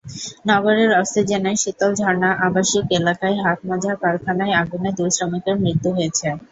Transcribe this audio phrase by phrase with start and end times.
[0.47, 6.27] নগরের অক্সিজেনের শীতলঝর্ণা আবাসিক এলাকায় হাতমোজা কারখানায় আগুনে দুই শ্রমিকের মৃত্যু হয়েছে।